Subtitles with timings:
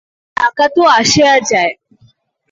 [0.37, 1.73] টাকা তো আসে আর যায়।